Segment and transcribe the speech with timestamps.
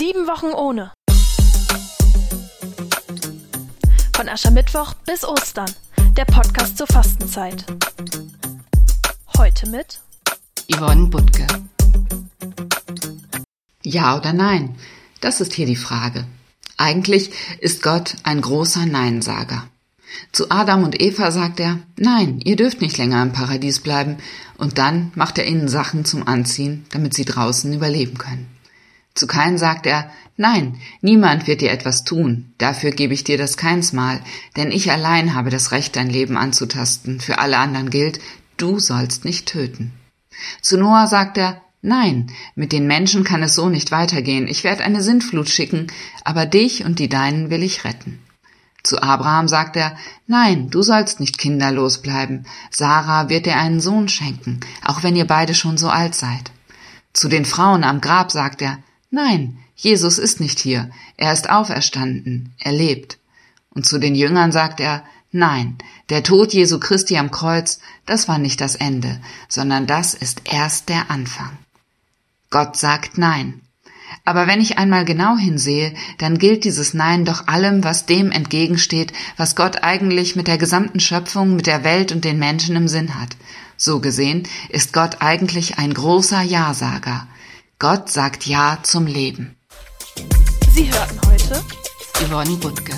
[0.00, 0.92] Sieben Wochen ohne.
[4.16, 5.70] Von Aschermittwoch bis Ostern.
[6.16, 7.66] Der Podcast zur Fastenzeit.
[9.36, 10.00] Heute mit
[10.74, 11.46] Yvonne Butke.
[13.82, 14.74] Ja oder nein?
[15.20, 16.24] Das ist hier die Frage.
[16.78, 19.68] Eigentlich ist Gott ein großer Neinsager.
[20.32, 24.16] Zu Adam und Eva sagt er, nein, ihr dürft nicht länger im Paradies bleiben,
[24.56, 28.59] und dann macht er ihnen Sachen zum Anziehen, damit sie draußen überleben können.
[29.14, 33.56] Zu Kain sagt er, nein, niemand wird dir etwas tun, dafür gebe ich dir das
[33.56, 34.20] keinsmal,
[34.56, 38.20] denn ich allein habe das Recht, dein Leben anzutasten, für alle anderen gilt,
[38.56, 39.92] du sollst nicht töten.
[40.62, 44.46] Zu Noah sagt er, Nein, mit den Menschen kann es so nicht weitergehen.
[44.48, 45.86] Ich werde eine Sintflut schicken,
[46.24, 48.20] aber dich und die Deinen will ich retten.
[48.82, 49.96] Zu Abraham sagt er,
[50.26, 52.44] Nein, du sollst nicht kinderlos bleiben.
[52.70, 56.50] Sarah wird dir einen Sohn schenken, auch wenn ihr beide schon so alt seid.
[57.14, 58.78] Zu den Frauen am Grab sagt er,
[59.10, 63.18] Nein, Jesus ist nicht hier, er ist auferstanden, er lebt.
[63.70, 68.38] Und zu den Jüngern sagt er, Nein, der Tod Jesu Christi am Kreuz, das war
[68.38, 71.56] nicht das Ende, sondern das ist erst der Anfang.
[72.50, 73.60] Gott sagt Nein.
[74.24, 79.12] Aber wenn ich einmal genau hinsehe, dann gilt dieses Nein doch allem, was dem entgegensteht,
[79.36, 83.20] was Gott eigentlich mit der gesamten Schöpfung, mit der Welt und den Menschen im Sinn
[83.20, 83.36] hat.
[83.76, 87.26] So gesehen ist Gott eigentlich ein großer Ja-Sager.
[87.80, 89.56] Gott sagt Ja zum Leben.
[90.74, 91.64] Sie hörten heute
[92.22, 92.92] Yvonne Butke.